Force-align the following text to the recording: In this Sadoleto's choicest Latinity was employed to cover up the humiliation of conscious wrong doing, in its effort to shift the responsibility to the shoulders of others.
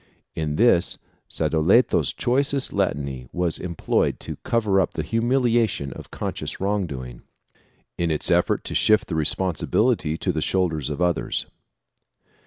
In 0.33 0.55
this 0.55 0.97
Sadoleto's 1.29 2.11
choicest 2.11 2.73
Latinity 2.73 3.29
was 3.31 3.59
employed 3.59 4.19
to 4.21 4.37
cover 4.37 4.81
up 4.81 4.95
the 4.95 5.03
humiliation 5.03 5.93
of 5.93 6.09
conscious 6.09 6.59
wrong 6.59 6.87
doing, 6.87 7.21
in 7.99 8.09
its 8.09 8.31
effort 8.31 8.63
to 8.63 8.73
shift 8.73 9.09
the 9.09 9.15
responsibility 9.15 10.17
to 10.17 10.31
the 10.31 10.41
shoulders 10.41 10.89
of 10.89 11.03
others. 11.03 11.45